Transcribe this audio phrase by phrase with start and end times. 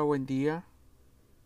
[0.00, 0.64] Hola, buen día.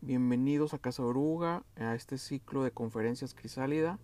[0.01, 3.99] Bienvenidos a Casa Oruga, a este ciclo de conferencias Crisálida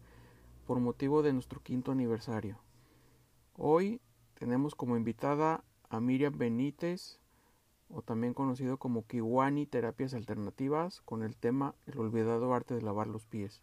[0.66, 2.58] por motivo de nuestro quinto aniversario.
[3.56, 4.00] Hoy
[4.34, 7.20] tenemos como invitada a Miriam Benítez,
[7.88, 13.06] o también conocido como Kiwani Terapias Alternativas, con el tema El olvidado arte de lavar
[13.06, 13.62] los pies.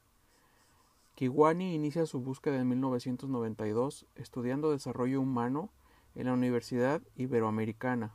[1.16, 5.70] Kiwani inicia su búsqueda en 1992 estudiando desarrollo humano
[6.16, 8.14] en la Universidad Iberoamericana.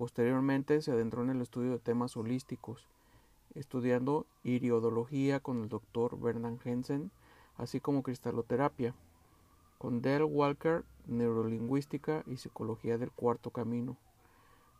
[0.00, 2.88] Posteriormente se adentró en el estudio de temas holísticos,
[3.54, 7.10] estudiando iriodología con el doctor Bernard Jensen,
[7.58, 8.94] así como cristaloterapia,
[9.76, 13.98] con Dale Walker, neurolingüística y psicología del cuarto camino,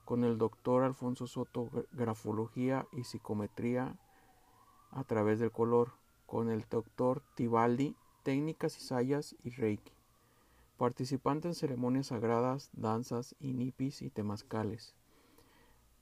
[0.07, 3.99] con el doctor Alfonso Soto, grafología y psicometría
[4.91, 5.93] a través del color,
[6.25, 9.93] con el doctor Tibaldi, técnicas y sayas y reiki.
[10.79, 14.97] Participante en ceremonias sagradas, danzas, inipis y temazcales.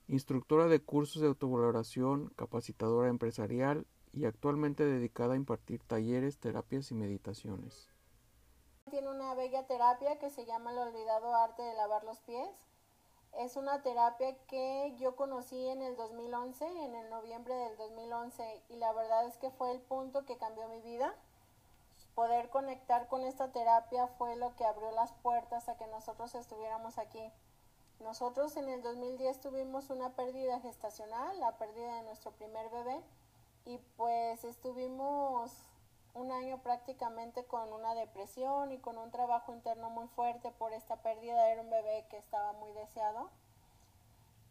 [0.08, 6.94] Instructora de cursos de autovaloración, capacitadora empresarial y actualmente dedicada a impartir talleres, terapias y
[6.94, 7.90] meditaciones.
[8.90, 12.48] Tiene una bella terapia que se llama el olvidado arte de lavar los pies.
[13.36, 18.76] Es una terapia que yo conocí en el 2011, en el noviembre del 2011, y
[18.76, 21.14] la verdad es que fue el punto que cambió mi vida.
[22.14, 26.96] Poder conectar con esta terapia fue lo que abrió las puertas a que nosotros estuviéramos
[26.96, 27.30] aquí.
[28.00, 33.00] Nosotros en el 2010 tuvimos una pérdida gestacional, la pérdida de nuestro primer bebé,
[33.64, 35.52] y pues estuvimos
[36.14, 40.96] un año prácticamente con una depresión y con un trabajo interno muy fuerte por esta
[40.96, 41.50] pérdida.
[41.50, 43.30] Era un bebé que estaba muy deseado.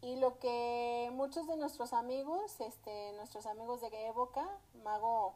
[0.01, 4.47] Y lo que muchos de nuestros amigos, este, nuestros amigos de Evoca,
[4.83, 5.33] Mago,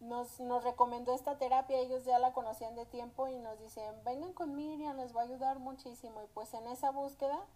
[0.00, 4.32] nos, nos recomendó esta terapia, ellos ya la conocían de tiempo y nos dicen, vengan
[4.32, 6.22] con Miriam, les va a ayudar muchísimo.
[6.22, 7.46] Y pues en esa búsqueda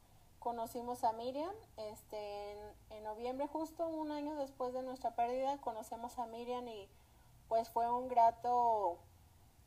[0.40, 2.52] conocimos a Miriam, este,
[2.90, 6.88] en, noviembre, justo un año después de nuestra pérdida, conocemos a Miriam y
[7.48, 8.98] pues fue un grato,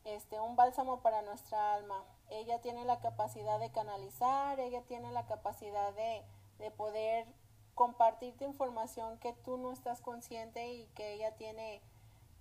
[0.06, 2.03] este, un bálsamo para nuestra alma.
[2.29, 6.23] Ella tiene la capacidad de canalizar, ella tiene la capacidad de,
[6.59, 7.28] de poder
[7.75, 11.81] compartirte información que tú no estás consciente y que ella tiene,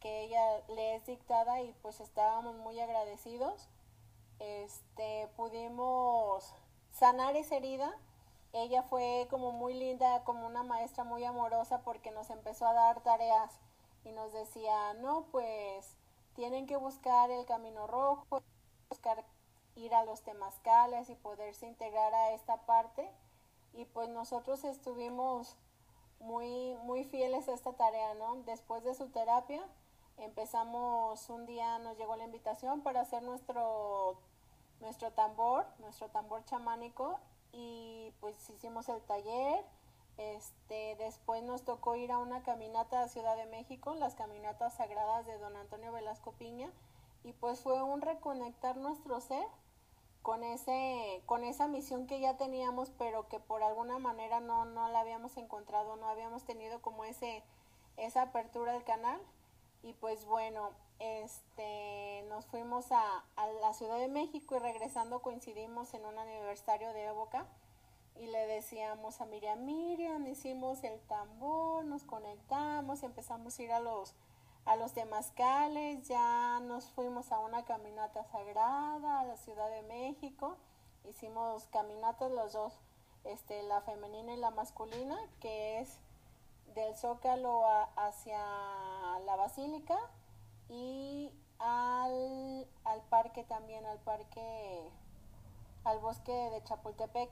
[0.02, 3.68] que ella le es dictada y pues estábamos muy agradecidos.
[4.40, 6.52] Este, pudimos
[6.90, 7.96] sanar esa herida
[8.52, 13.02] ella fue como muy linda, como una maestra muy amorosa porque nos empezó a dar
[13.02, 13.58] tareas
[14.04, 15.96] y nos decía, no, pues
[16.34, 18.42] tienen que buscar el camino rojo,
[18.90, 19.24] buscar
[19.74, 23.10] ir a los temazcales y poderse integrar a esta parte.
[23.72, 25.56] Y pues nosotros estuvimos
[26.20, 28.36] muy, muy fieles a esta tarea, ¿no?
[28.44, 29.66] Después de su terapia,
[30.18, 34.16] empezamos un día, nos llegó la invitación para hacer nuestro,
[34.80, 37.18] nuestro tambor, nuestro tambor chamánico
[37.52, 39.64] y pues hicimos el taller.
[40.18, 45.26] Este, después nos tocó ir a una caminata a Ciudad de México, las caminatas sagradas
[45.26, 46.70] de don Antonio Velasco Piña,
[47.24, 49.46] y pues fue un reconectar nuestro ser
[50.22, 54.88] con ese, con esa misión que ya teníamos, pero que por alguna manera no, no
[54.88, 57.42] la habíamos encontrado, no habíamos tenido como ese,
[57.96, 59.20] esa apertura del canal.
[59.82, 65.92] Y pues bueno, este, nos fuimos a, a, la Ciudad de México y regresando coincidimos
[65.94, 67.46] en un aniversario de Evoca
[68.16, 73.80] y le decíamos a Miriam, Miriam, hicimos el tambor, nos conectamos, empezamos a ir a
[73.80, 74.14] los,
[74.64, 80.56] a los temazcales, ya nos fuimos a una caminata sagrada a la Ciudad de México,
[81.08, 82.78] hicimos caminatas los dos,
[83.24, 85.98] este, la femenina y la masculina, que es
[86.74, 88.38] del Zócalo a, hacia
[89.24, 89.98] la Basílica
[90.68, 94.88] y al, al parque también, al parque,
[95.84, 97.30] al bosque de Chapultepec.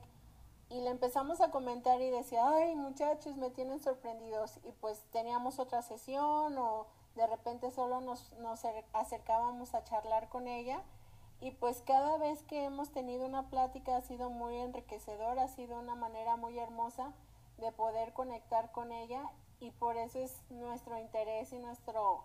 [0.69, 4.61] Y le empezamos a comentar y decía, ay muchachos, me tienen sorprendidos.
[4.63, 6.87] Y pues teníamos otra sesión o
[7.17, 10.83] de repente solo nos, nos acercábamos a charlar con ella.
[11.41, 15.79] Y pues cada vez que hemos tenido una plática ha sido muy enriquecedora, ha sido
[15.79, 17.13] una manera muy hermosa
[17.61, 19.31] de poder conectar con ella
[19.61, 22.25] y por eso es nuestro interés y nuestro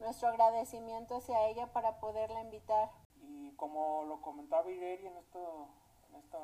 [0.00, 2.90] nuestro agradecimiento hacia ella para poderla invitar.
[3.22, 6.38] Y como lo comentaba Ireri en, en esta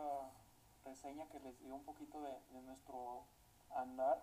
[0.84, 3.24] reseña que les dio un poquito de, nuestro
[3.74, 4.22] andar,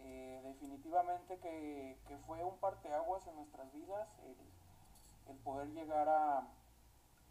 [0.00, 4.36] eh, definitivamente que, que, fue un parteaguas en nuestras vidas el,
[5.32, 6.48] el poder llegar a,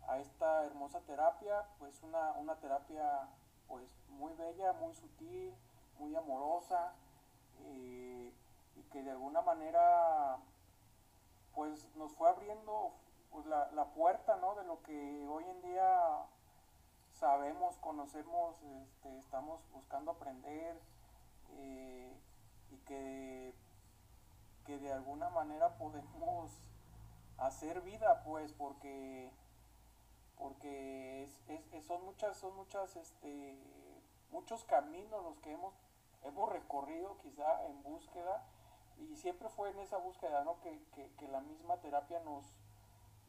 [0.07, 3.27] a, esta hermosa terapia, pues una, una terapia
[3.67, 5.53] pues muy bella, muy sutil,
[5.99, 6.93] muy amorosa
[7.65, 8.33] eh,
[8.75, 10.37] y que de alguna manera
[11.53, 12.93] pues nos fue abriendo
[13.31, 14.55] pues, la, la, puerta ¿no?
[14.55, 16.25] de lo que hoy en día
[17.13, 20.79] sabemos, conocemos, este, estamos buscando aprender
[21.57, 22.11] eh,
[22.71, 23.53] y que,
[24.65, 26.51] que de alguna manera podemos
[27.37, 29.31] hacer vida, pues, porque
[30.37, 31.29] porque
[31.87, 33.57] son muchas, son muchas, este,
[34.33, 35.73] muchos caminos los que hemos,
[36.23, 38.43] hemos recorrido quizá en búsqueda
[38.97, 40.59] y siempre fue en esa búsqueda, ¿no?
[40.59, 40.77] Que,
[41.17, 42.45] que, la misma terapia nos,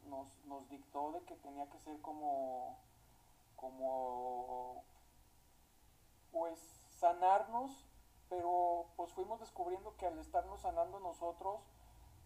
[0.09, 2.77] nos, nos, dictó de que tenía que ser como,
[3.55, 4.83] como,
[6.31, 6.59] pues,
[6.89, 7.87] sanarnos,
[8.29, 11.61] pero pues fuimos descubriendo que al estarnos sanando nosotros,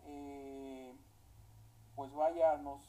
[0.05, 0.93] eh,
[1.95, 2.81] pues vaya, nos,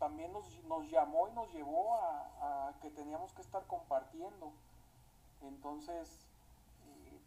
[0.00, 4.52] también nos, nos llamó y nos llevó a, que teníamos que estar compartiendo.
[5.42, 6.26] Entonces,
[6.86, 7.20] eh,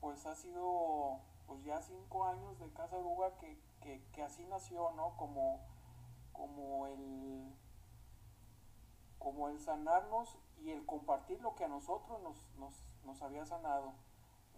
[0.00, 3.58] pues ha sido pues ya cinco años de Casa Oruga que,
[4.12, 5.16] que, así nació, ¿no?
[5.16, 5.60] Como,
[6.32, 7.54] como el
[9.18, 12.74] como el sanarnos y el compartir lo que a nosotros nos, nos,
[13.04, 13.92] nos había sanado.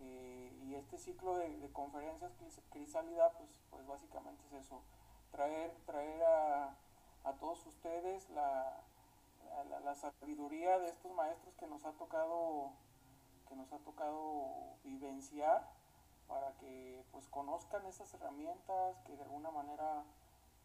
[0.00, 2.32] Eh, y este ciclo de, de, conferencias
[2.70, 4.82] Crisálida, pues, pues básicamente es eso,
[5.30, 6.76] traer, traer a,
[7.24, 8.80] a todos ustedes la,
[9.84, 12.72] la, sabiduría de estos maestros que nos ha tocado
[13.50, 15.68] que nos ha tocado vivenciar
[16.28, 20.04] para que pues conozcan esas herramientas que de alguna manera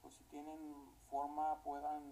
[0.03, 0.59] pues si tienen
[1.09, 2.03] forma puedan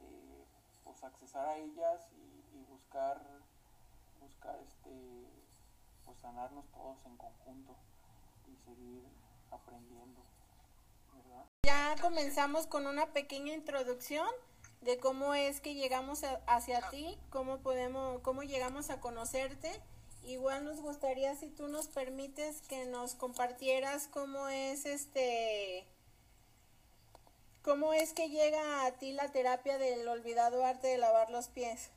[0.00, 0.44] eh,
[0.82, 3.20] pues accesar a ellas y, buscar
[4.20, 5.26] buscar este
[6.04, 7.76] pues sanarnos todos en conjunto
[8.48, 9.04] y seguir
[9.50, 10.20] aprendiendo
[11.14, 11.46] ¿verdad?
[11.62, 14.28] Ya comenzamos con una pequeña introducción
[14.80, 19.70] de cómo es que llegamos hacia ti, cómo podemos, cómo llegamos a conocerte.
[20.22, 25.86] Igual nos gustaría si tú nos permites que nos compartieras cómo es este
[27.62, 31.90] cómo es que llega a ti la terapia del olvidado arte de lavar los pies.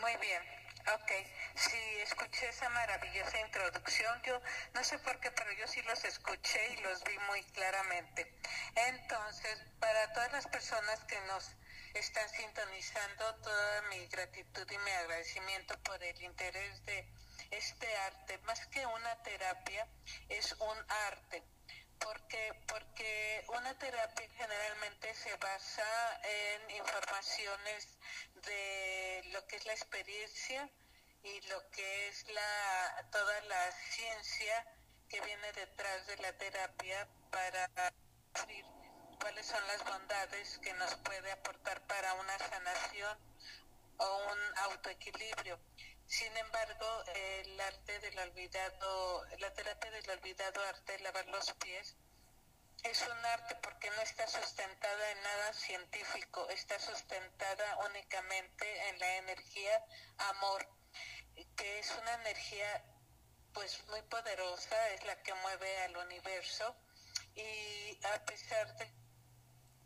[0.00, 0.55] Muy bien.
[0.94, 1.10] Ok,
[1.56, 4.22] sí, escuché esa maravillosa introducción.
[4.22, 4.40] Yo
[4.72, 8.32] no sé por qué, pero yo sí los escuché y los vi muy claramente.
[8.76, 11.56] Entonces, para todas las personas que nos
[11.94, 17.04] están sintonizando, toda mi gratitud y mi agradecimiento por el interés de
[17.50, 19.88] este arte, más que una terapia,
[20.28, 20.78] es un
[21.08, 21.42] arte.
[22.00, 27.98] Porque, porque una terapia generalmente se basa en informaciones
[28.34, 30.70] de lo que es la experiencia
[31.22, 34.64] y lo que es la, toda la ciencia
[35.08, 37.68] que viene detrás de la terapia para
[38.34, 38.64] decir
[39.20, 43.18] cuáles son las bondades que nos puede aportar para una sanación
[43.98, 45.58] o un autoequilibrio.
[46.08, 51.96] Sin embargo, el arte del olvidado, la terapia del olvidado arte de lavar los pies,
[52.84, 59.16] es un arte porque no está sustentada en nada científico, está sustentada únicamente en la
[59.16, 59.84] energía
[60.18, 60.68] amor,
[61.56, 62.84] que es una energía
[63.52, 66.76] pues muy poderosa, es la que mueve al universo.
[67.34, 68.92] Y a pesar de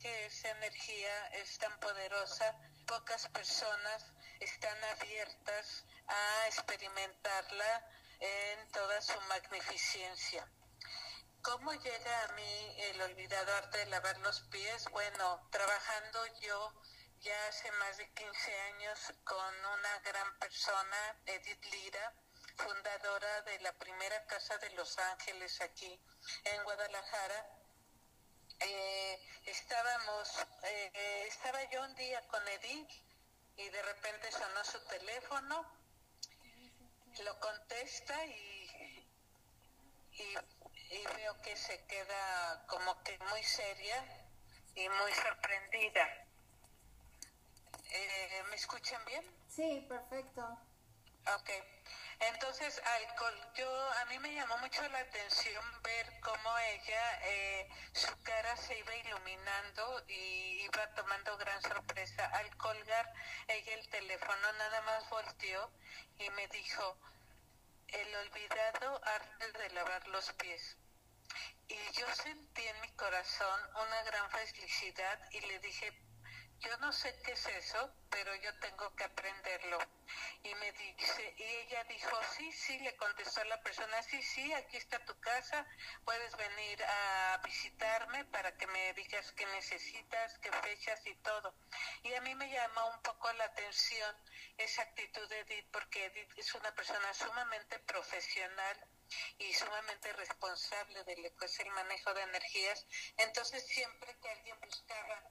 [0.01, 7.87] que esa energía es tan poderosa, pocas personas están abiertas a experimentarla
[8.21, 10.47] en toda su magnificencia.
[11.43, 14.85] ¿Cómo llega a mí el olvidado arte de lavar los pies?
[14.91, 16.75] Bueno, trabajando yo
[17.21, 22.15] ya hace más de 15 años con una gran persona, Edith Lira,
[22.57, 25.99] fundadora de la primera Casa de Los Ángeles aquí
[26.45, 27.47] en Guadalajara.
[28.61, 32.91] Eh, estábamos, eh, estaba yo un día con Edith
[33.57, 35.80] y de repente sonó su teléfono,
[37.41, 39.07] contesta y,
[40.13, 40.37] y
[40.91, 44.05] y veo que se queda como que muy seria
[44.75, 46.27] y muy sorprendida.
[47.93, 49.25] Eh, ¿Me escuchan bien?
[49.49, 50.43] Sí, perfecto.
[51.35, 51.51] Ok.
[52.19, 58.11] Entonces, alcohol, yo a mí me llamó mucho la atención ver cómo ella, eh, su
[58.23, 62.27] cara se iba iluminando y iba tomando gran sorpresa.
[62.27, 63.13] Al colgar
[63.47, 65.71] ella el teléfono, nada más volteó
[66.19, 66.97] y me dijo,
[67.93, 70.77] el olvidado arte de lavar los pies.
[71.69, 75.93] Y yo sentí en mi corazón una gran felicidad y le dije,
[76.61, 79.79] yo no sé qué es eso, pero yo tengo que aprenderlo.
[80.43, 84.77] Y me dice, y ella dijo, sí, sí, le contestó la persona, sí, sí, aquí
[84.77, 85.67] está tu casa,
[86.05, 91.55] puedes venir a visitarme para que me digas qué necesitas, qué fechas y todo.
[92.03, 94.17] Y a mí me llamó un poco la atención
[94.59, 98.87] esa actitud de Edith, porque Edith es una persona sumamente profesional
[99.39, 102.87] y sumamente responsable de lo que es el manejo de energías.
[103.17, 105.31] Entonces siempre que alguien buscaba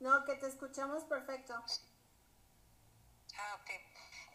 [0.00, 1.54] no, que te escuchamos perfecto.
[3.36, 3.70] Ah, ok.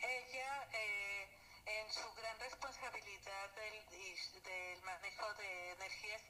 [0.02, 1.30] ella eh,
[1.66, 6.22] en su gran responsabilidad del, del, manejo de energías,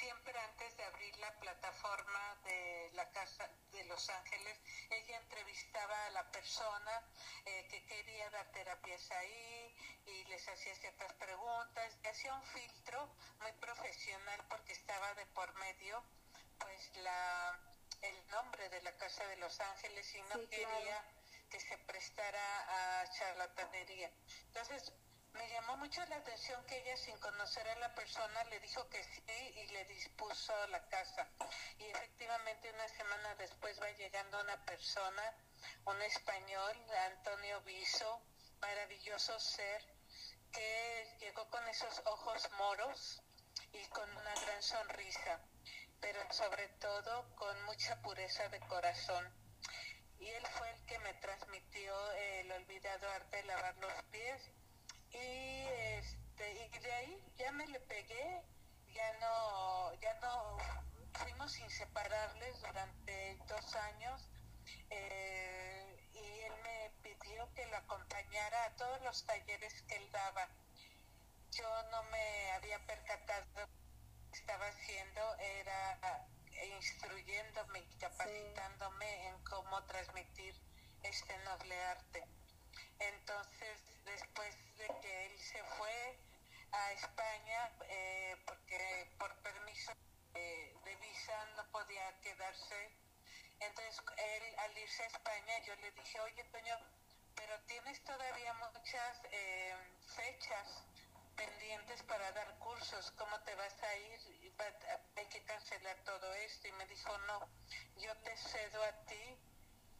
[0.00, 4.58] siempre antes de abrir la plataforma de la Casa de Los Ángeles,
[4.90, 7.02] ella entrevistaba a la persona
[7.44, 9.76] eh, que quería dar terapias ahí
[10.06, 16.02] y les hacía ciertas preguntas, hacía un filtro muy profesional porque estaba de por medio
[16.58, 17.60] pues la
[18.02, 21.04] el nombre de la Casa de Los Ángeles y no quería
[21.50, 24.10] que se prestara a charlatanería.
[24.46, 24.92] Entonces,
[25.32, 29.02] me llamó mucho la atención que ella, sin conocer a la persona, le dijo que
[29.04, 31.28] sí y le dispuso la casa.
[31.78, 35.34] Y efectivamente, una semana después va llegando una persona,
[35.84, 36.76] un español,
[37.06, 38.20] Antonio Viso,
[38.60, 39.82] maravilloso ser,
[40.52, 43.22] que llegó con esos ojos moros
[43.72, 45.40] y con una gran sonrisa,
[46.00, 49.24] pero sobre todo con mucha pureza de corazón.
[50.18, 54.50] Y él fue el que me transmitió el olvidado arte de lavar los pies.
[55.10, 55.66] Y
[55.98, 58.42] este y de ahí ya me le pegué
[58.94, 60.58] ya no ya no
[61.12, 64.28] fuimos inseparables durante dos años
[64.90, 70.48] eh, y él me pidió que lo acompañara a todos los talleres que él daba.
[71.52, 73.68] Yo no me había percatado
[74.32, 76.28] estaba haciendo era
[76.76, 80.54] instruyéndome y capacitándome en cómo transmitir
[81.02, 82.24] este noble arte.
[82.98, 86.18] Entonces, después de que él se fue
[86.72, 89.92] a España, eh, porque por permiso
[90.34, 92.92] de visa no podía quedarse,
[93.60, 96.76] entonces él al irse a España yo le dije, oye Toño,
[97.34, 99.74] pero tienes todavía muchas eh,
[100.16, 100.84] fechas
[101.38, 104.52] pendientes para dar cursos, ¿cómo te vas a ir?
[105.16, 106.66] Hay que cancelar todo esto.
[106.66, 107.48] Y me dijo, no,
[107.96, 109.38] yo te cedo a ti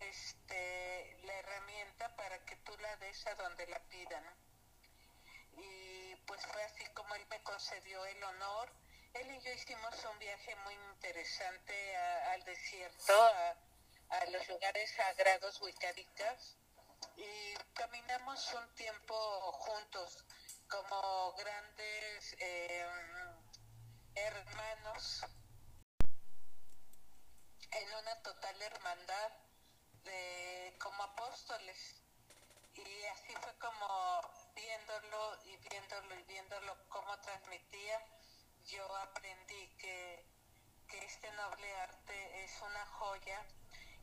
[0.00, 4.24] este, la herramienta para que tú la des a donde la pidan.
[5.52, 8.72] Y pues fue así como él me concedió el honor.
[9.14, 13.56] Él y yo hicimos un viaje muy interesante al desierto, a,
[14.10, 16.56] a los lugares sagrados wiccaricas
[17.16, 19.14] y caminamos un tiempo
[19.52, 20.24] juntos
[20.68, 22.88] como grandes em,
[24.14, 25.24] hermanos
[27.70, 29.32] en una total hermandad
[30.04, 32.02] de como apóstoles.
[32.74, 34.20] Y así fue como
[34.54, 38.00] viéndolo y viéndolo y viéndolo cómo transmitía
[38.68, 40.24] yo aprendí que,
[40.88, 43.46] este noble arte es una joya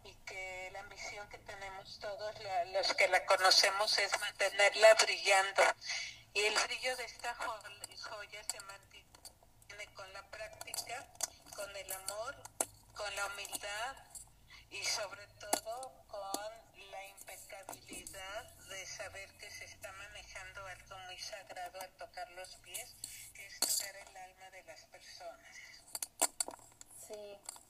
[0.04, 2.36] y que la misión que tenemos todos
[2.74, 5.64] los que la conocemos es mantenerla brillando
[6.42, 11.08] el brillo de esta joya se mantiene con la práctica,
[11.56, 12.36] con el amor,
[12.94, 13.96] con la humildad
[14.70, 21.80] y sobre todo con la impecabilidad de saber que se está manejando algo muy sagrado
[21.80, 22.96] al tocar los pies,
[23.34, 25.56] que es tocar el alma de las personas.
[27.08, 27.65] Sí.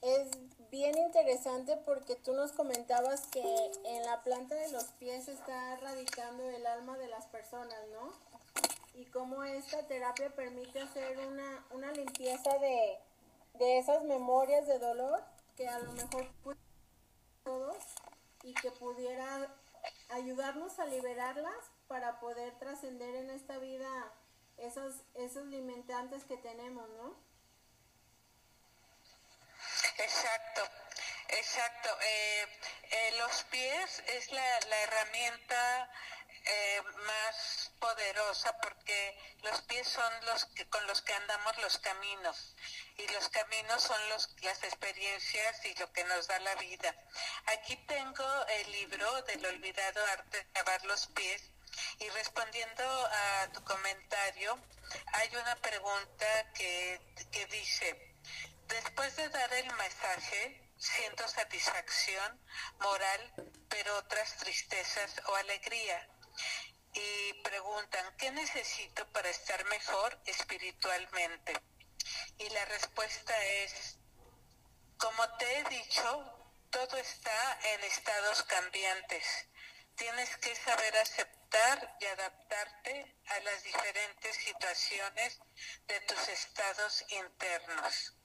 [0.00, 0.28] Es
[0.70, 3.42] bien interesante porque tú nos comentabas que
[3.84, 8.12] en la planta de los pies está radicando el alma de las personas, ¿no?
[8.94, 12.98] Y cómo esta terapia permite hacer una, una limpieza de,
[13.54, 15.22] de esas memorias de dolor
[15.56, 16.28] que a lo mejor
[17.44, 17.76] todos
[18.42, 19.52] y que pudiera
[20.10, 24.12] ayudarnos a liberarlas para poder trascender en esta vida
[24.56, 27.14] esos, esos limitantes que tenemos, ¿no?
[29.98, 30.62] Exacto,
[31.28, 31.98] exacto.
[32.00, 32.46] Eh,
[32.90, 35.90] eh, los pies es la, la herramienta
[36.44, 42.54] eh, más poderosa porque los pies son los que, con los que andamos los caminos
[42.96, 46.94] y los caminos son los, las experiencias y lo que nos da la vida.
[47.46, 51.42] Aquí tengo el libro del olvidado arte de lavar los pies
[51.98, 54.58] y respondiendo a tu comentario,
[55.12, 57.00] hay una pregunta que,
[57.30, 58.07] que dice,
[58.68, 62.38] Después de dar el masaje, siento satisfacción
[62.80, 66.06] moral, pero otras tristezas o alegría.
[66.92, 71.54] Y preguntan, ¿qué necesito para estar mejor espiritualmente?
[72.36, 73.34] Y la respuesta
[73.64, 73.96] es,
[74.98, 79.24] como te he dicho, todo está en estados cambiantes.
[79.96, 85.38] Tienes que saber aceptar y adaptarte a las diferentes situaciones
[85.86, 88.17] de tus estados internos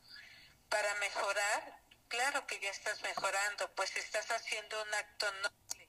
[0.74, 1.77] para mejorar,
[2.08, 5.88] claro que ya estás mejorando, pues estás haciendo un acto noble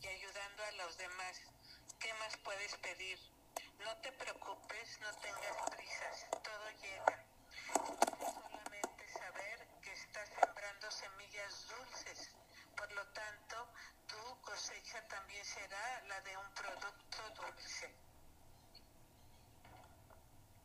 [0.00, 1.42] y ayudando a los demás.
[2.00, 3.18] ¿Qué más puedes pedir?
[3.84, 7.24] No te preocupes, no tengas prisas, todo llega.
[8.32, 12.30] Solamente saber que estás sembrando semillas dulces.
[12.78, 13.68] Por lo tanto,
[14.06, 17.94] tu cosecha también será la de un producto dulce.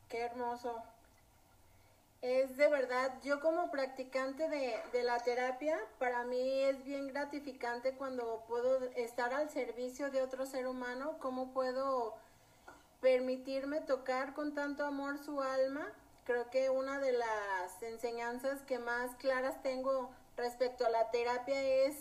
[0.07, 0.98] Qué hermoso.
[2.21, 7.93] Es de verdad, yo como practicante de, de, la terapia, para mí es bien gratificante
[7.93, 12.17] cuando puedo estar al servicio de otro ser humano, cómo puedo
[12.99, 15.87] permitirme tocar con tanto amor su alma.
[16.25, 21.95] Creo que una de las enseñanzas que más claras tengo respecto a la terapia es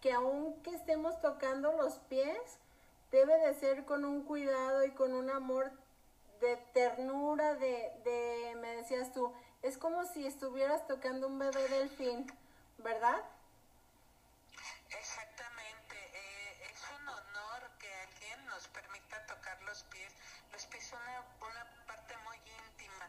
[0.00, 2.58] que aunque estemos tocando los pies,
[3.12, 5.70] debe de ser con un cuidado y con un amor
[6.40, 9.32] de ternura, de, de me decías tú,
[9.62, 12.26] es como si estuvieras tocando un bebé delfín,
[12.78, 13.22] ¿verdad?
[14.88, 20.12] Exactamente, eh, es un honor que alguien nos permita tocar los pies.
[20.52, 23.08] Los pies son una, una parte muy íntima.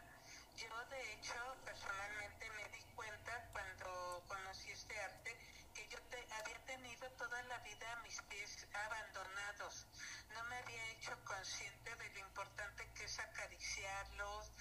[0.56, 5.36] Yo, de hecho, personalmente me di cuenta cuando conocí este arte
[5.74, 9.86] que yo te, había tenido toda la vida mis pies abandonados.
[10.34, 14.51] No me había hecho consciente de lo importante que es acariciarlos,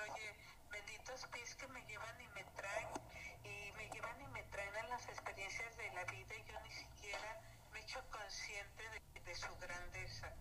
[0.00, 0.34] oye,
[0.70, 2.88] benditos pies que me llevan y me traen,
[3.44, 6.70] y me llevan y me traen a las experiencias de la vida y yo ni
[6.70, 7.40] siquiera
[7.72, 10.32] me he hecho consciente de, de su grandeza.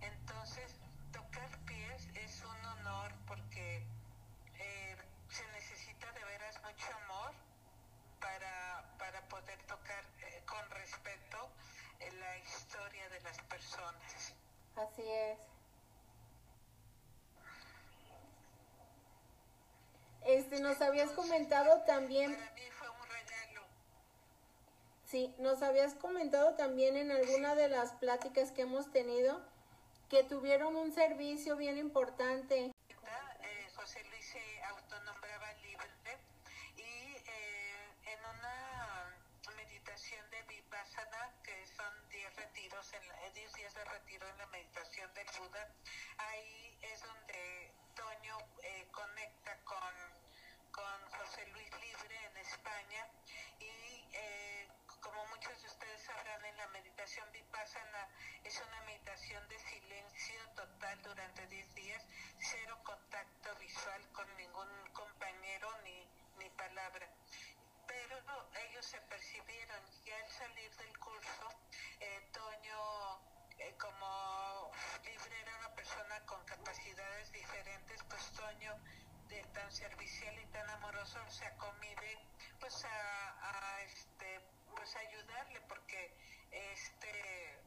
[0.00, 0.78] Entonces,
[1.12, 3.86] tocar pies es un honor porque
[4.58, 4.96] eh,
[5.28, 7.32] se necesita de veras mucho amor
[8.20, 11.50] para, para poder tocar eh, con respeto
[12.00, 14.34] eh, la historia de las personas.
[14.76, 15.53] Así es.
[20.54, 22.38] Este, nos habías comentado también.
[25.04, 29.40] Sí, nos habías comentado también en alguna de las pláticas que hemos tenido
[30.08, 32.72] que tuvieron un servicio bien importante.
[33.74, 35.86] José Luis se autonombraba libre
[36.76, 39.10] y eh, en una
[39.56, 45.12] meditación de Vipassana, que son 10 retiros, en 10 días de retiro en la meditación
[45.14, 45.68] del Buda,
[46.16, 49.43] ahí es donde Toño eh, conecta con, con
[51.42, 53.08] Luis Libre en España
[53.58, 54.68] y eh,
[55.00, 58.08] como muchos de ustedes sabrán, en la meditación vipassana
[58.44, 62.06] es una meditación de silencio total durante 10 días,
[62.38, 66.06] cero contacto visual con ningún compañero ni,
[66.38, 67.08] ni palabra.
[67.88, 68.16] Pero
[68.68, 71.48] ellos se percibieron y al salir del curso,
[71.98, 73.20] eh, Toño,
[73.58, 74.70] eh, como
[75.04, 78.78] libre era una persona con capacidades diferentes, pues Toño
[79.52, 82.18] tan servicial y tan amoroso se acomide
[82.60, 84.40] pues a, a este
[84.74, 86.14] pues ayudarle porque
[86.50, 87.58] este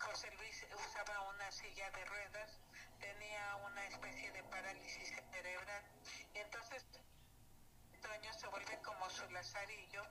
[0.00, 2.60] José Luis usaba una silla de ruedas,
[3.00, 5.84] tenía una especie de parálisis cerebral.
[6.34, 6.84] Y entonces
[8.04, 10.02] Toño se vuelve como su lazarillo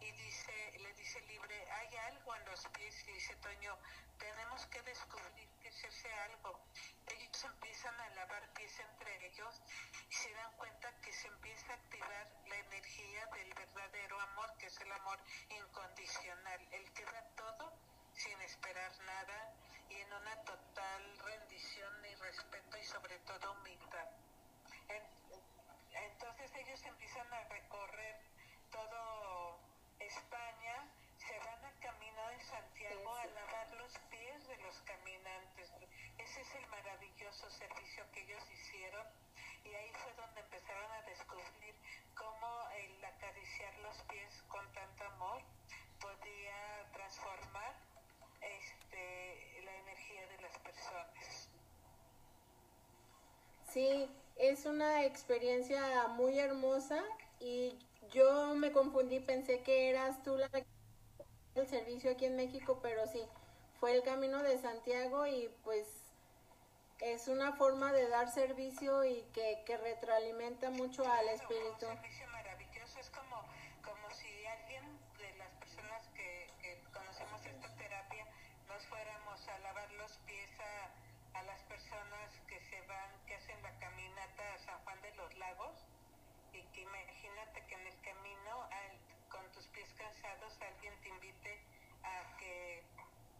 [0.00, 3.76] y dice, le dice libre, hay algo en los pies y dice Toño,
[4.18, 6.58] tenemos que descubrir que es ese algo.
[7.06, 9.60] Ellos empiezan a lavar pies entre ellos
[10.08, 14.66] y se dan cuenta que se empieza a activar la energía del verdadero amor, que
[14.68, 15.18] es el amor
[15.50, 17.76] incondicional, el que da todo
[18.14, 19.52] sin esperar nada
[19.90, 24.21] y en una total rendición y respeto y sobre todo humildad.
[26.82, 28.16] Ellos empiezan a recorrer
[28.72, 29.56] todo
[30.00, 35.70] España, se van al camino de Santiago a lavar los pies de los caminantes.
[36.18, 39.06] Ese es el maravilloso servicio que ellos hicieron
[39.64, 41.74] y ahí fue donde empezaron a descubrir
[42.16, 45.40] cómo el acariciar los pies con tanto amor
[46.00, 47.76] podía transformar
[48.40, 51.48] este, la energía de las personas.
[53.72, 57.00] Sí, es una experiencia muy hermosa
[57.38, 57.78] y
[58.10, 63.22] yo me confundí, pensé que eras tú la del servicio aquí en México, pero sí,
[63.78, 65.86] fue el Camino de Santiago y pues
[66.98, 71.86] es una forma de dar servicio y que, que retroalimenta mucho al espíritu.
[71.86, 73.44] Un servicio maravilloso, es como,
[73.84, 74.84] como si alguien
[75.18, 78.26] de las personas que, que conocemos esta terapia
[78.66, 83.60] nos fuéramos a lavar los pies a, a las personas que se van, que hacen
[83.62, 85.84] la caminata a San Juan de los Lagos
[86.52, 88.92] y que imagínate que en el camino al,
[89.30, 91.60] con tus pies cansados alguien te invite
[92.02, 92.82] a que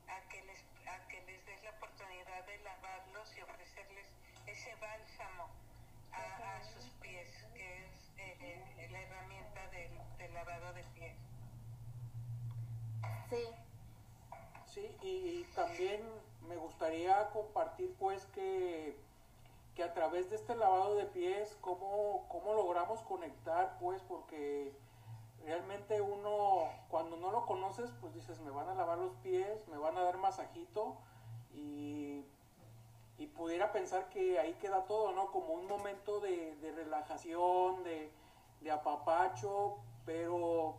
[0.08, 4.06] a que les a que les des la oportunidad de lavarlos y ofrecerles
[4.46, 5.48] ese bálsamo
[6.12, 11.16] a, a sus pies que es eh, eh, la herramienta del, del lavado de pies.
[13.30, 13.44] Sí,
[14.72, 16.00] Sí, y también
[16.48, 18.96] me gustaría compartir pues que,
[19.74, 24.72] que a través de este lavado de pies, cómo, cómo logramos conectar pues, porque
[25.44, 29.78] realmente uno, cuando no lo conoces, pues dices, me van a lavar los pies, me
[29.78, 30.96] van a dar masajito
[31.54, 32.24] y,
[33.18, 35.30] y pudiera pensar que ahí queda todo, ¿no?
[35.32, 38.10] Como un momento de, relajación, de,
[38.60, 40.76] de, apapacho, pero,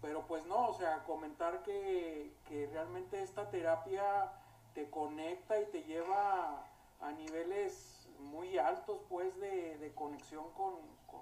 [0.00, 4.32] pero pues no, o sea, comentar que, que realmente esta terapia
[4.74, 6.64] te conecta y te lleva
[7.00, 10.74] a niveles muy altos pues de, de conexión con,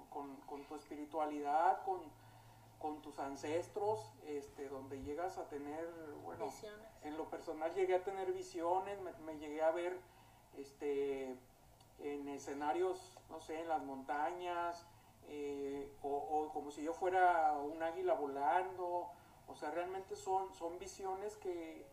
[0.09, 2.01] con, con, tu espiritualidad, con,
[3.01, 5.89] tus ancestros, este, donde llegas a tener,
[6.21, 6.49] bueno,
[7.03, 9.97] en lo personal llegué a tener visiones, me, llegué a ver
[10.57, 11.37] este,
[11.99, 14.85] en escenarios, no sé, en las montañas,
[15.29, 19.11] eh, o, como si yo fuera un águila volando,
[19.47, 21.85] o sea, realmente son, son visiones que,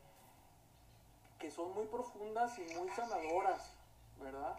[1.38, 3.76] que son muy profundas y muy sanadoras,
[4.20, 4.58] ¿verdad?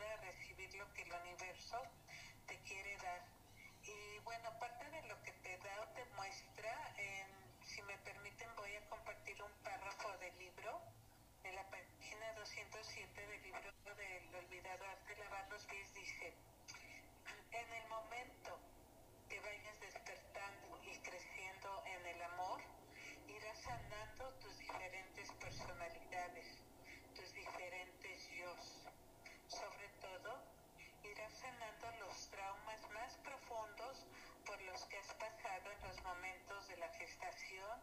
[0.00, 1.80] a recibir lo que el universo
[2.46, 3.22] te quiere dar.
[3.82, 6.94] Y bueno, parte de lo que te da o te muestra,
[7.62, 10.80] si me permiten voy a compartir un párrafo del libro,
[11.44, 16.34] en la página 207 del libro del olvidado arte lavar los pies, dice,
[24.40, 26.46] tus diferentes personalidades
[27.14, 28.54] tus diferentes yo.
[29.48, 30.42] Sobre todo,
[31.02, 34.06] irás sanando los traumas más profundos
[34.46, 37.80] por los que has pasado en los momentos de la gestación,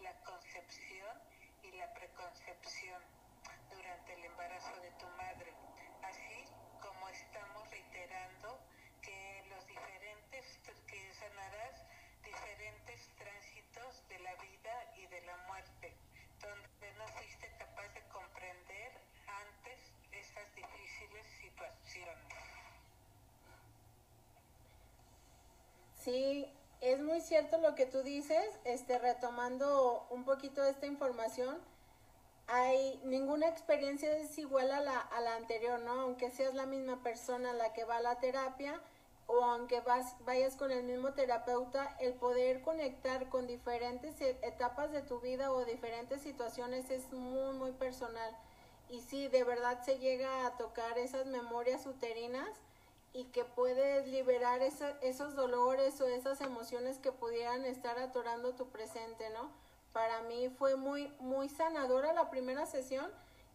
[0.00, 1.18] la concepción
[1.62, 3.02] y la preconcepción
[3.70, 5.52] durante el embarazo de tu madre,
[26.02, 31.58] Sí, es muy cierto lo que tú dices, este retomando un poquito esta información,
[32.46, 35.92] hay ninguna experiencia es igual a la, a la anterior, ¿no?
[36.00, 38.80] Aunque seas la misma persona la que va a la terapia,
[39.26, 44.90] o aunque vas, vayas con el mismo terapeuta, el poder conectar con diferentes e, etapas
[44.90, 48.36] de tu vida o diferentes situaciones es muy, muy personal.
[48.88, 52.48] Y sí, de verdad se llega a tocar esas memorias uterinas
[53.12, 59.28] y que puedes liberar esos dolores o esas emociones que pudieran estar atorando tu presente,
[59.30, 59.50] ¿no?
[59.92, 63.10] Para mí fue muy, muy sanadora la primera sesión.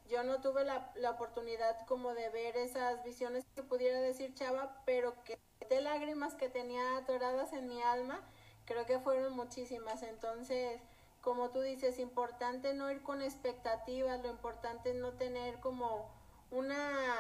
[0.10, 4.82] Yo no tuve la, la oportunidad como de ver esas visiones que pudiera decir Chava,
[4.86, 5.40] pero que
[5.70, 8.22] de lágrimas que tenía atoradas en mi alma,
[8.66, 10.04] creo que fueron muchísimas.
[10.04, 10.82] Entonces,
[11.22, 16.10] como tú dices, importante no ir con expectativas, lo importante es no tener como
[16.52, 17.16] una,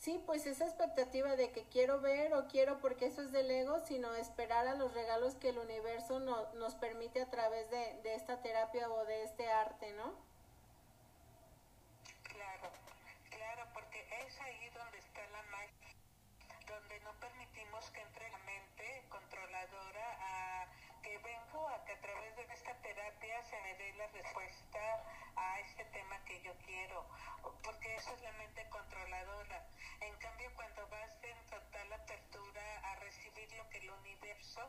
[0.00, 3.78] sí, pues esa expectativa de que quiero ver o quiero porque eso es del ego,
[3.80, 8.14] sino esperar a los regalos que el universo no, nos permite a través de, de
[8.14, 10.14] esta terapia o de este arte, ¿no?
[12.24, 12.70] Claro,
[13.30, 15.70] claro, porque es ahí donde está la magia
[16.66, 20.66] donde no permitimos que entre la mente controladora a
[21.02, 25.04] que vengo a que a través de esta terapia se me dé la respuesta
[25.36, 27.06] a este tema que yo quiero,
[27.62, 29.66] porque eso es la mente controladora.
[30.00, 34.68] En cambio, cuando vas en total apertura a recibir lo que el universo,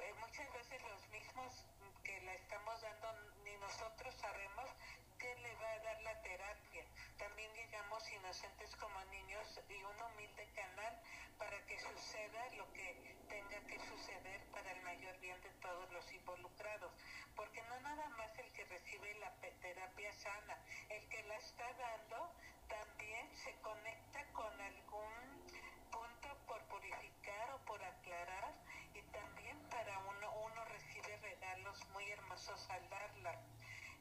[0.00, 1.64] eh, muchas veces los mismos
[2.04, 3.12] que la estamos dando
[3.44, 4.70] ni nosotros sabemos
[5.18, 6.84] qué le va a dar la terapia.
[7.18, 10.94] También llegamos inocentes como niños y un humilde canal
[11.38, 16.12] para que suceda lo que tenga que suceder para el mayor bien de todos los
[16.12, 16.92] involucrados.
[17.36, 20.58] Porque no nada más el que recibe la terapia sana,
[20.90, 22.32] el que la está dando
[22.68, 25.44] también se conecta con algún
[25.90, 28.52] punto por purificar o por aclarar
[28.94, 33.40] y también para uno, uno recibe regalos muy hermosos al darla.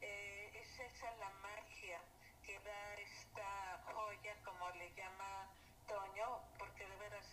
[0.01, 2.01] Eh, es esa la magia
[2.45, 3.67] que da esta
[6.07, 6.46] testimonio porque de veras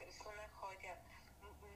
[0.06, 0.96] es una joya.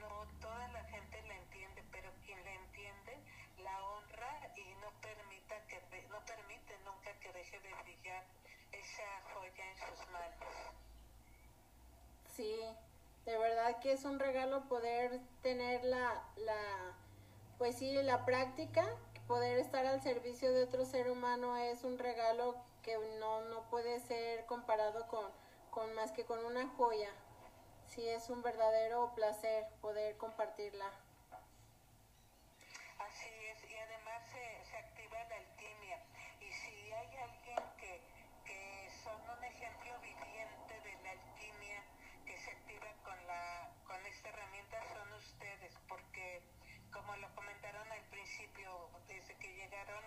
[0.00, 3.18] No toda la gente la entiende, pero quien la entiende
[3.62, 8.24] la honra y no permita que no permite nunca que deje de brillar
[8.72, 9.02] esa
[9.34, 10.48] joya en sus manos.
[12.36, 12.60] Sí,
[13.24, 16.94] de verdad que es un regalo poder tener la, la
[17.58, 18.86] pues sí, la práctica,
[19.26, 24.00] poder estar al servicio de otro ser humano es un regalo que no, no puede
[24.00, 25.24] ser comparado con,
[25.70, 27.10] con más que con una joya.
[27.88, 30.90] Sí, es un verdadero placer poder compartirla.
[32.98, 35.98] Así es, y además se, activa la alquimia.
[36.40, 38.00] Y si hay alguien que,
[38.44, 41.82] que son un ejemplo viviente de la alquimia
[42.26, 46.42] que se activa con, la, con esta herramienta, son ustedes, porque
[46.92, 50.04] como lo comentaron al principio, desde que llegaron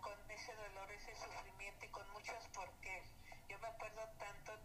[0.00, 3.04] con ese dolor, ese sufrimiento y con muchos porqués.
[3.48, 4.58] Yo me acuerdo tanto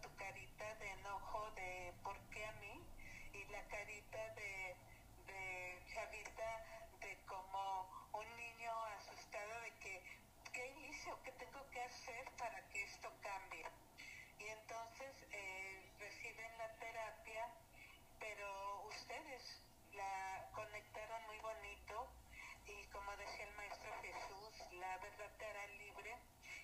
[3.58, 4.76] la carita de,
[5.26, 6.64] de Chavita
[7.00, 10.00] de como un niño asustado de que
[10.52, 13.66] qué hice o qué tengo que hacer para que esto cambie.
[14.38, 17.48] Y entonces eh, reciben la terapia,
[18.20, 19.42] pero ustedes
[19.92, 22.06] la conectaron muy bonito
[22.64, 26.14] y como decía el maestro Jesús, la verdad te hará libre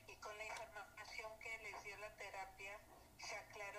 [0.07, 2.79] y con la información que les dio la terapia
[3.19, 3.74] se aclaró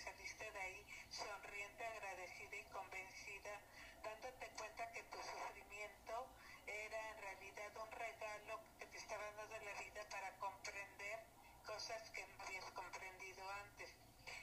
[0.00, 3.60] saliste de ahí sonriente, agradecida y convencida,
[4.02, 6.26] dándote cuenta que tu sufrimiento
[6.66, 11.20] era en realidad un regalo que te estaba dando la vida para comprender
[11.66, 13.90] cosas que no habías comprendido antes.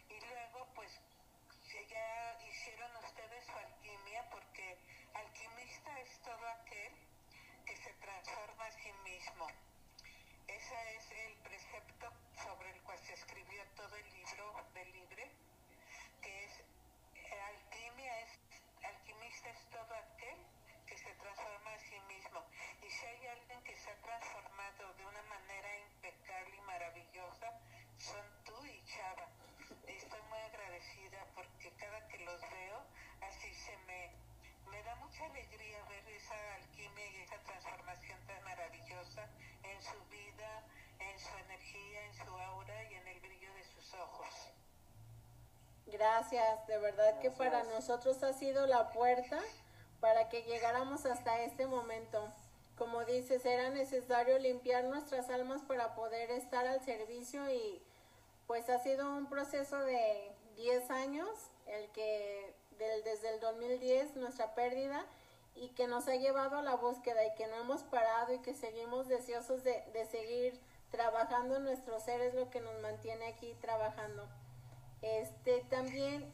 [0.10, 0.92] Y luego, pues,
[1.90, 4.78] ya hicieron ustedes su alquimia, porque
[5.14, 6.94] alquimista es todo aquel
[7.66, 9.48] que se transforma a sí mismo.
[10.48, 12.27] Ese es el precepto
[35.18, 39.28] mucha alegría ver esa alquimia y esa transformación tan maravillosa
[39.64, 40.64] en su vida,
[41.00, 44.28] en su energía, en su aura y en el brillo de sus ojos.
[45.88, 49.40] Gracias, de verdad que para nosotros ha sido la puerta
[50.02, 52.28] para que llegáramos hasta este momento.
[52.78, 57.82] Como dices, era necesario limpiar nuestras almas para poder estar al servicio y
[58.46, 61.30] pues ha sido un proceso de 10 años,
[61.66, 65.06] el que del, desde el 2010 nuestra pérdida
[65.56, 68.54] y que nos ha llevado a la búsqueda y que no hemos parado y que
[68.54, 70.60] seguimos deseosos de, seguir
[70.92, 74.28] trabajando nuestro ser es lo que nos mantiene aquí trabajando.
[75.02, 76.32] Este también,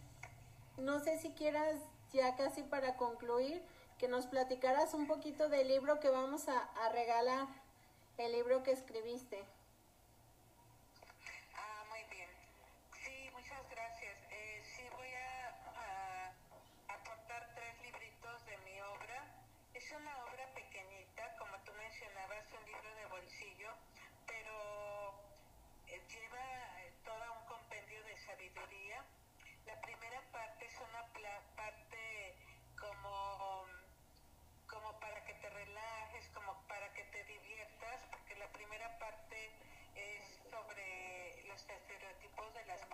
[0.78, 1.76] no sé si quieras
[2.12, 3.64] ya casi para concluir,
[3.98, 7.48] que nos platicaras un poquito del libro que vamos a regalar,
[8.18, 9.44] el libro que escribiste.
[39.04, 39.52] Parte
[39.96, 42.93] es sobre los estereotipos de las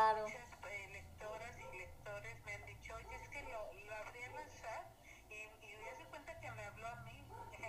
[0.00, 0.22] Claro.
[0.22, 4.36] Muchas eh, lectoras y lectores me han dicho, oye, es que lo, lo abrí al
[4.38, 4.86] azar
[5.28, 7.22] y, y me cuenta que me habló a mí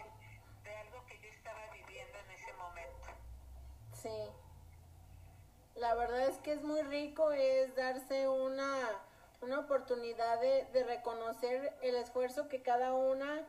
[0.63, 3.08] de algo que yo estaba viviendo en ese momento.
[3.91, 4.32] Sí.
[5.76, 8.80] La verdad es que es muy rico, es darse una,
[9.41, 13.46] una oportunidad de, de reconocer el esfuerzo que cada una,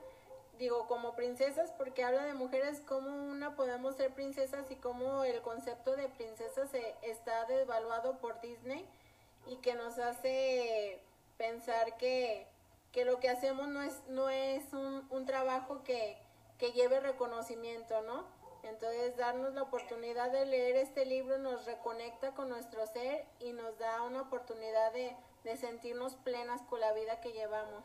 [0.62, 5.42] digo, como princesas, porque habla de mujeres, cómo una podemos ser princesas y cómo el
[5.42, 8.87] concepto de princesa se está devaluado por Disney
[9.48, 11.01] y que nos hace
[11.37, 12.46] pensar que,
[12.92, 16.16] que lo que hacemos no es, no es un, un trabajo que,
[16.59, 18.25] que lleve reconocimiento, ¿no?
[18.62, 23.77] Entonces, darnos la oportunidad de leer este libro nos reconecta con nuestro ser y nos
[23.79, 27.83] da una oportunidad de, de sentirnos plenas con la vida que llevamos.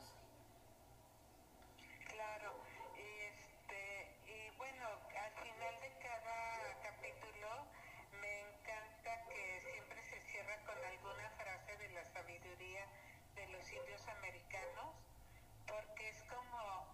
[14.27, 14.95] Americanos,
[15.65, 16.85] porque es como,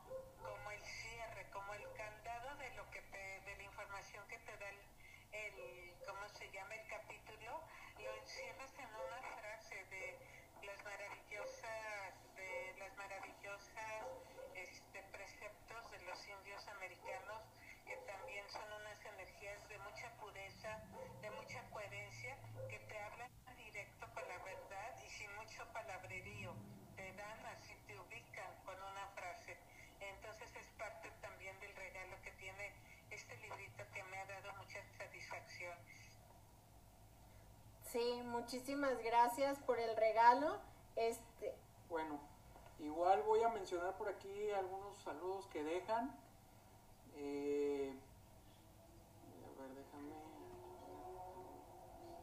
[0.42, 4.58] como el cierre, como el candado de lo que te, de la información que te
[4.58, 6.76] da el, ¿cómo se llama?
[6.76, 7.62] el capítulo,
[7.98, 10.18] lo encierras en una frase de
[10.64, 14.06] las maravillosas, de las maravillosas
[14.54, 17.42] este, preceptos de los indios americanos
[17.86, 20.80] que también son unas energías de mucha pureza,
[21.22, 22.38] de mucha coherencia,
[22.70, 26.54] que te hablan directo con la verdad y sin mucho palabrerío.
[26.96, 29.58] Te dan así, te ubican con una frase.
[30.00, 32.72] Entonces es parte también del regalo que tiene
[33.10, 36.04] este librito que me ha dado muchas satisfacciones.
[37.94, 40.58] Sí, muchísimas gracias por el regalo.
[40.96, 41.54] Este,
[41.90, 42.20] Bueno,
[42.80, 46.12] igual voy a mencionar por aquí algunos saludos que dejan.
[47.16, 47.96] Eh,
[49.46, 50.12] a ver, déjame.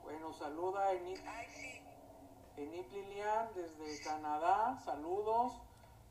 [0.03, 1.83] Bueno, saluda a sí,
[2.57, 5.53] Enid Lilian desde Canadá, saludos.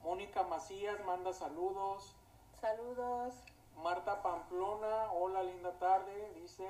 [0.01, 2.15] Mónica Macías manda saludos.
[2.61, 3.33] saludos.
[3.75, 6.65] Marta Pamplona, hola, linda tarde, dice.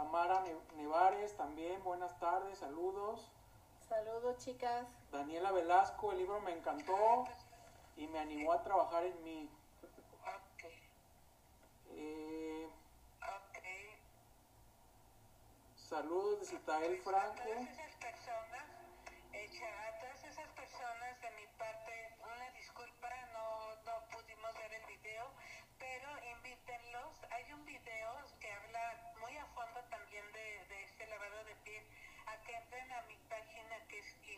[0.00, 3.32] Tamara Ne- Nevares también, buenas tardes, saludos.
[3.88, 4.86] Saludos, chicas.
[5.10, 7.24] Daniela Velasco, el libro me encantó
[7.96, 9.50] y me animó a trabajar en mí.
[9.82, 10.64] ok,
[11.92, 12.68] Eh,
[13.22, 13.58] ok.
[15.76, 17.42] saludos de Citael Franco.
[17.42, 18.55] todas esas personas,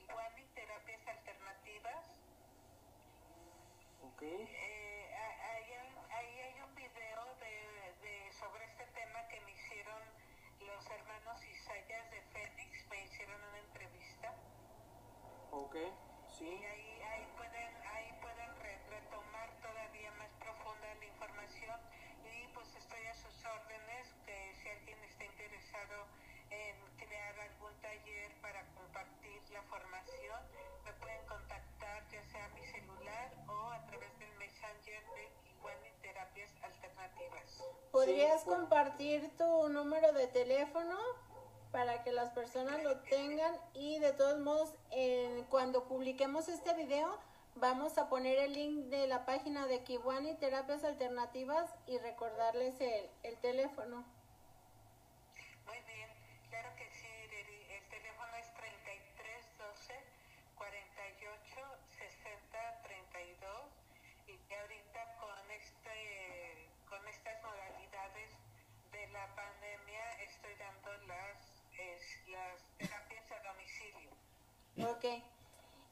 [0.09, 2.05] Terapias Alternativas.
[4.01, 9.53] Ok, Eh, ahí, hay- ahí hay un video de, de- sobre este tema que me
[9.53, 10.03] hicieron
[10.61, 14.35] los hermanos Isayas de Fénix, me hicieron una entrevista.
[15.51, 15.77] Ok,
[16.27, 16.88] sí, ahí
[38.09, 40.97] ¿Podrías compartir tu número de teléfono
[41.71, 43.55] para que las personas lo tengan?
[43.75, 47.19] Y de todos modos, en- cuando publiquemos este video,
[47.57, 53.11] vamos a poner el link de la página de Kiwani Terapias Alternativas y recordarles el,
[53.25, 54.07] el teléfono.
[71.79, 74.11] Es- las terapias a domicilio.
[74.91, 75.23] Ok.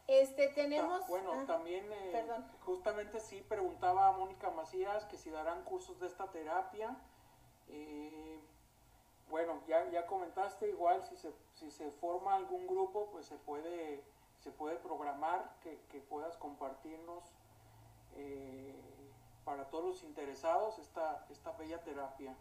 [0.09, 1.07] Este, Ta- tenemos...
[1.09, 2.49] bueno, ah, también eh, perdón.
[2.65, 6.97] justamente sí preguntaba a Mónica Macías que si darán cursos de esta terapia.
[7.69, 8.41] Eh,
[9.29, 14.05] bueno, ya, ya comentaste igual si se, si se forma algún grupo, pues se puede,
[14.39, 17.25] se puede programar que, que puedas compartirnos
[18.15, 18.73] eh,
[19.45, 22.37] para todos los interesados esta, esta bella terapia.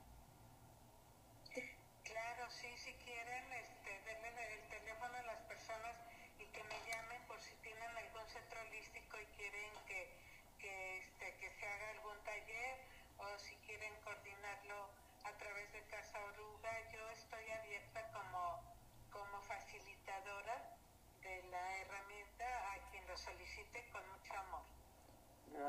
[2.04, 2.94] Claro, sí, si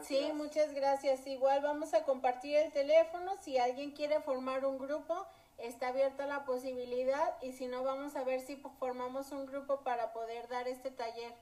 [0.07, 1.27] Sí, muchas gracias.
[1.27, 5.27] Igual vamos a compartir el teléfono si alguien quiere formar un grupo
[5.59, 10.13] está abierta la posibilidad y si no vamos a ver si formamos un grupo para
[10.13, 11.33] poder dar este taller.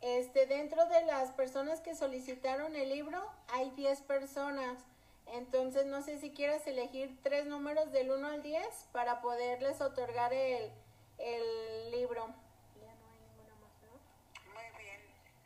[0.00, 3.20] Este, dentro de las personas que solicitaron el libro
[3.52, 4.78] hay 10 personas.
[5.26, 10.32] Entonces no sé si quieres elegir tres números del 1 al 10 para poderles otorgar
[10.32, 10.70] el,
[11.18, 12.26] el libro.
[12.80, 14.52] Ya no hay ninguna más, ¿no?
[14.54, 15.00] Muy bien.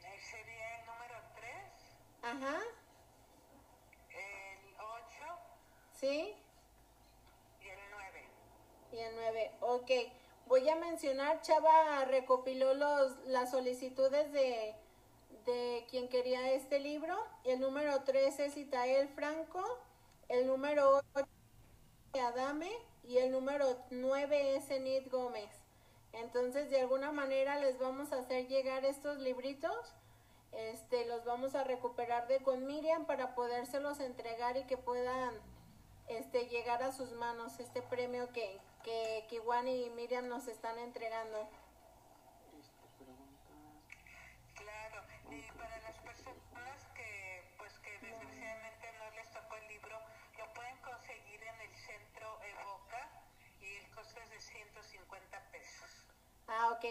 [0.05, 1.53] Eh, sería el número 3.
[2.25, 2.59] Ajá.
[4.09, 4.85] El 8.
[5.93, 6.35] Sí.
[7.61, 8.25] Y el 9.
[8.93, 9.53] Y el 9.
[9.61, 9.91] Ok.
[10.47, 14.75] Voy a mencionar, Chava recopiló los, las solicitudes de,
[15.45, 17.15] de quien quería este libro.
[17.45, 19.63] El número 3 es Itael Franco,
[20.29, 21.29] el número 8
[22.15, 22.73] es Adame
[23.03, 25.51] y el número 9 es Enid Gómez.
[26.13, 29.95] Entonces, de alguna manera les vamos a hacer llegar estos libritos.
[30.57, 35.35] Este, los vamos a recuperar de con Miriam para podérselos entregar y que puedan
[36.09, 41.49] este, llegar a sus manos este premio que, que Kiwan y Miriam nos están entregando.
[44.55, 49.99] Claro, y para las personas que, pues, que desgraciadamente no les tocó el libro,
[50.39, 53.09] lo pueden conseguir en el centro Evoca
[53.61, 56.07] y el costo es de 150 pesos.
[56.47, 56.85] Ah, ok.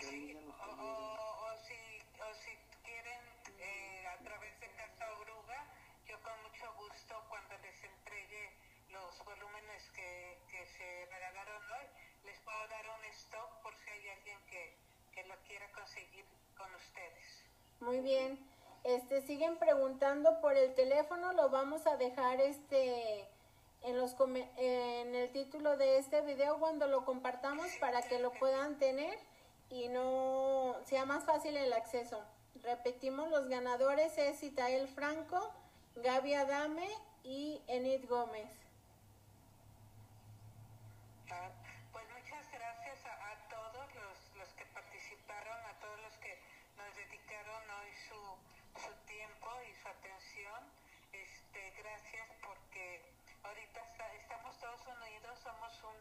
[0.00, 1.57] Sí, o, o
[10.78, 11.86] se regalaron hoy,
[12.24, 14.76] les puedo dar un stock por si hay alguien que,
[15.12, 16.24] que lo quiera conseguir
[16.56, 17.44] con ustedes.
[17.80, 18.38] Muy bien.
[18.84, 23.28] Este siguen preguntando por el teléfono, lo vamos a dejar este
[23.82, 24.16] en los
[24.56, 29.18] en el título de este video cuando lo compartamos para que lo puedan tener
[29.70, 32.22] y no sea más fácil el acceso.
[32.62, 35.52] Repetimos, los ganadores es Itael Franco,
[35.96, 36.88] Gaby Adame
[37.24, 38.67] y Enid Gómez.
[41.28, 46.40] Pues muchas gracias a, a todos los, los, que participaron, a todos los que
[46.74, 50.72] nos dedicaron hoy su, su tiempo y su atención.
[51.12, 53.12] Este, gracias porque
[53.44, 55.96] ahorita está, estamos todos unidos, somos un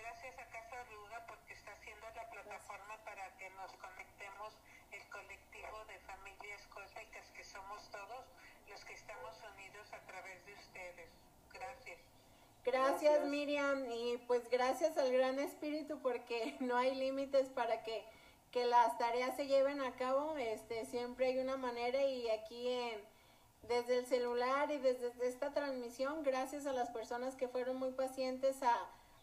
[0.00, 4.56] gracias a Casa Luga porque está haciendo la plataforma para que nos conectemos
[4.92, 8.24] el colectivo de familias cósmicas que somos todos
[8.66, 11.10] los que estamos unidos a través de ustedes.
[11.52, 12.09] Gracias.
[12.64, 18.04] Gracias, gracias, Miriam y pues gracias al Gran Espíritu porque no hay límites para que,
[18.50, 23.00] que las tareas se lleven a cabo, este siempre hay una manera y aquí en
[23.68, 28.62] desde el celular y desde esta transmisión, gracias a las personas que fueron muy pacientes
[28.62, 28.74] a,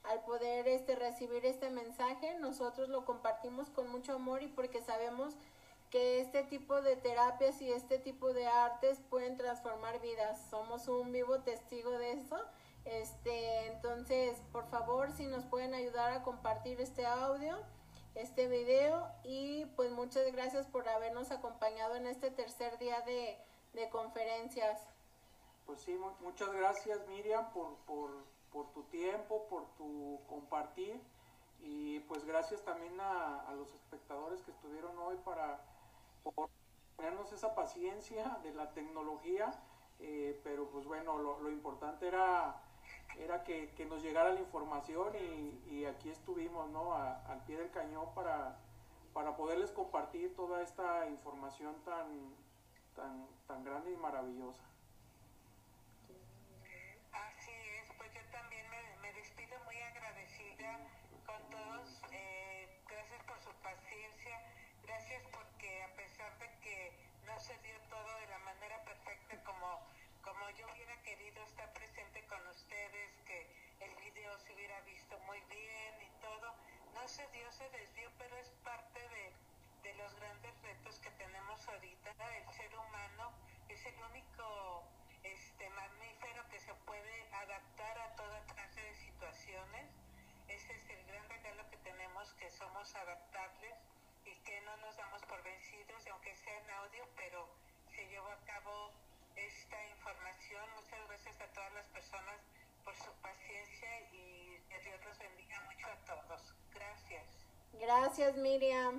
[0.03, 5.33] al poder este, recibir este mensaje, nosotros lo compartimos con mucho amor y porque sabemos
[5.89, 10.39] que este tipo de terapias y este tipo de artes pueden transformar vidas.
[10.49, 12.37] Somos un vivo testigo de eso.
[12.91, 17.57] Este, entonces, por favor, si nos pueden ayudar a compartir este audio,
[18.15, 23.37] este video y pues muchas gracias por habernos acompañado en este tercer día de,
[23.91, 24.81] conferencias.
[25.65, 30.99] Pues sí, muchas gracias Miriam por, por, tu tiempo, por tu compartir
[31.59, 35.61] y pues gracias también a, a los espectadores que estuvieron hoy para
[36.23, 36.49] por
[36.95, 39.51] tenernos esa paciencia de la tecnología,
[39.99, 42.63] eh, pero pues bueno, lo importante era,
[43.19, 46.93] era que, que, nos llegara la información y, aquí estuvimos, ¿no?
[46.93, 48.57] Al pie del cañón para,
[49.13, 52.35] para poderles compartir toda esta información tan,
[52.95, 54.63] tan, tan grande y maravillosa.
[57.13, 60.79] Así es, pues yo también me, me despido muy agradecida
[61.25, 62.01] con todos.
[62.11, 64.41] Eh, gracias por su paciencia,
[64.83, 66.91] gracias porque a pesar de que
[67.25, 69.81] no se dio todo de la manera perfecta como,
[70.21, 72.66] como yo hubiera querido estar presente con ustedes,
[75.07, 76.53] visto muy bien y todo,
[76.93, 79.31] no se dio, se desvió, pero es parte de
[79.83, 82.11] de los grandes retos que tenemos ahorita.
[82.11, 83.31] El ser humano
[83.69, 84.83] es el único
[85.23, 89.87] este, mamífero que se puede adaptar a toda clase de situaciones.
[90.49, 93.75] Ese es el gran regalo que tenemos, que somos adaptables
[94.25, 97.47] y que no nos damos por vencidos, aunque sea en audio, pero
[97.95, 98.91] se llevó a cabo
[99.37, 100.69] esta información.
[100.75, 102.41] Muchas gracias a todas las personas
[104.87, 106.53] Dios los bendiga mucho a todos.
[106.73, 107.25] Gracias.
[107.73, 108.95] Gracias, Miriam.